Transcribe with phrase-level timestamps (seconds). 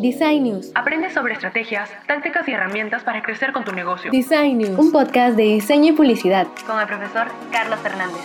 [0.00, 0.70] Design News.
[0.76, 4.12] Aprende sobre estrategias, tácticas y herramientas para crecer con tu negocio.
[4.12, 6.46] Design News, un podcast de diseño y publicidad.
[6.68, 8.20] Con el profesor Carlos Hernández.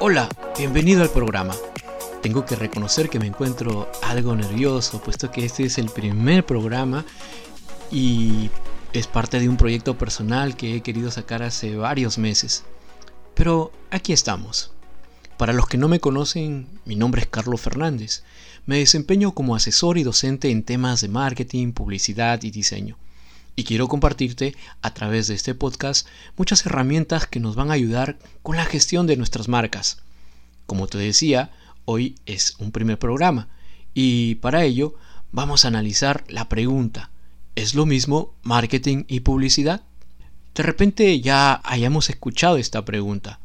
[0.00, 0.28] Hola,
[0.58, 1.54] bienvenido al programa.
[2.20, 7.06] Tengo que reconocer que me encuentro algo nervioso, puesto que este es el primer programa
[7.90, 8.50] y
[8.92, 12.66] es parte de un proyecto personal que he querido sacar hace varios meses.
[13.36, 14.72] Pero aquí estamos.
[15.36, 18.24] Para los que no me conocen, mi nombre es Carlos Fernández.
[18.64, 22.96] Me desempeño como asesor y docente en temas de marketing, publicidad y diseño.
[23.54, 28.18] Y quiero compartirte a través de este podcast muchas herramientas que nos van a ayudar
[28.42, 29.98] con la gestión de nuestras marcas.
[30.66, 31.50] Como te decía,
[31.84, 33.48] hoy es un primer programa
[33.92, 34.94] y para ello
[35.30, 37.10] vamos a analizar la pregunta,
[37.56, 39.80] ¿Es lo mismo marketing y publicidad?
[40.56, 43.40] De repente ya hayamos escuchado esta pregunta,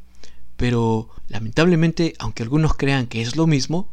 [0.55, 3.89] pero lamentablemente, aunque algunos crean que es lo mismo,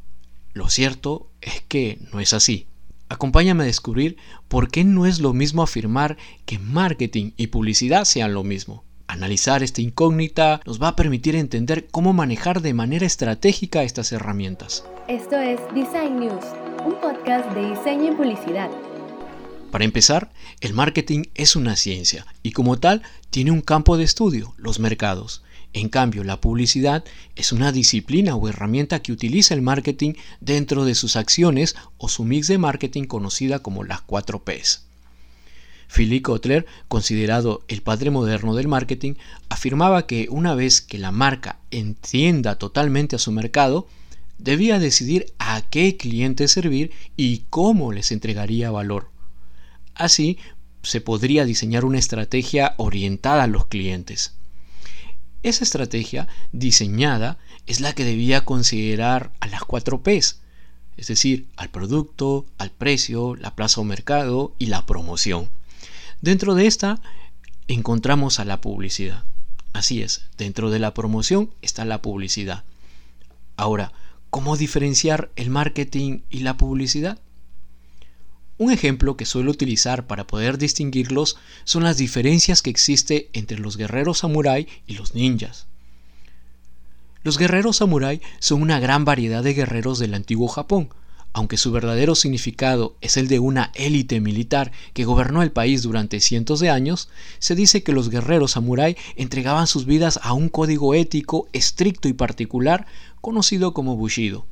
[0.53, 2.69] lo cierto es que no es así.
[3.09, 8.35] Acompáñame a descubrir por qué no es lo mismo afirmar que marketing y publicidad sean
[8.35, 8.85] lo mismo.
[9.09, 14.85] Analizar esta incógnita nos va a permitir entender cómo manejar de manera estratégica estas herramientas.
[15.09, 16.45] Esto es Design News,
[16.87, 18.71] un podcast de diseño y publicidad
[19.71, 24.55] para empezar, el marketing es una ciencia y como tal tiene un campo de estudio,
[24.57, 25.43] los mercados.
[25.75, 27.05] En cambio, la publicidad
[27.37, 32.25] es una disciplina o herramienta que utiliza el marketing dentro de sus acciones o su
[32.25, 34.87] mix de marketing conocida como las 4 Ps.
[35.95, 39.15] Philip Kotler, considerado el padre moderno del marketing,
[39.49, 43.87] afirmaba que una vez que la marca entienda totalmente a su mercado,
[44.39, 49.11] debía decidir a qué cliente servir y cómo les entregaría valor.
[49.99, 50.39] Así,
[50.83, 54.35] se podría diseñar una estrategia orientada a los clientes.
[55.43, 60.41] Esa estrategia diseñada es la que debía considerar a las cuatro Ps,
[60.97, 65.49] es decir, al producto, al precio, la plaza o mercado y la promoción.
[66.23, 67.01] Dentro de esta
[67.67, 69.25] encontramos a la publicidad.
[69.73, 72.65] Así es, dentro de la promoción está la publicidad.
[73.57, 73.93] Ahora,
[74.31, 77.19] ¿cómo diferenciar el marketing y la publicidad?
[78.59, 83.77] Un ejemplo que suelo utilizar para poder distinguirlos son las diferencias que existe entre los
[83.77, 85.69] guerreros samurái y los ninjas.
[87.23, 90.89] Los guerreros samurái son una gran variedad de guerreros del antiguo Japón,
[91.33, 96.19] aunque su verdadero significado es el de una élite militar que gobernó el país durante
[96.19, 100.95] cientos de años, se dice que los guerreros samurái entregaban sus vidas a un código
[100.95, 102.87] ético estricto y particular
[103.21, 104.47] conocido como Bushido,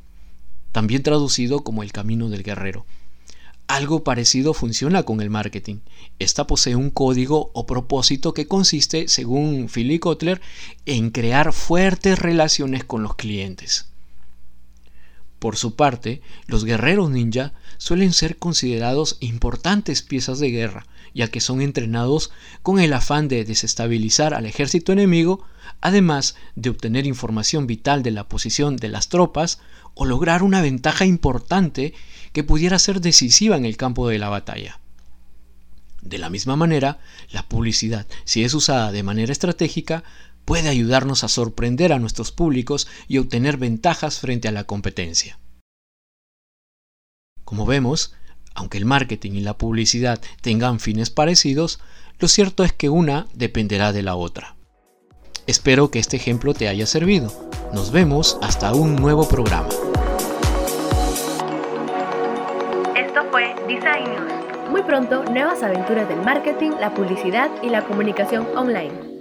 [0.70, 2.86] también traducido como el camino del guerrero.
[3.76, 5.80] Algo parecido funciona con el marketing.
[6.18, 10.40] Esta posee un código o propósito que consiste, según Philip Kotler,
[10.86, 13.90] en crear fuertes relaciones con los clientes.
[15.38, 21.40] Por su parte, los guerreros ninja suelen ser considerados importantes piezas de guerra, ya que
[21.40, 22.30] son entrenados
[22.62, 25.44] con el afán de desestabilizar al ejército enemigo,
[25.80, 29.60] además de obtener información vital de la posición de las tropas
[29.94, 31.94] o lograr una ventaja importante
[32.32, 34.80] que pudiera ser decisiva en el campo de la batalla.
[36.02, 36.98] De la misma manera,
[37.30, 40.04] la publicidad, si es usada de manera estratégica,
[40.46, 45.38] puede ayudarnos a sorprender a nuestros públicos y obtener ventajas frente a la competencia.
[47.44, 48.14] Como vemos,
[48.54, 51.80] aunque el marketing y la publicidad tengan fines parecidos,
[52.18, 54.56] lo cierto es que una dependerá de la otra.
[55.46, 57.30] Espero que este ejemplo te haya servido.
[57.74, 59.68] Nos vemos hasta un nuevo programa.
[63.66, 64.70] Design News.
[64.70, 69.15] Muy pronto, nuevas aventuras del marketing, la publicidad y la comunicación online.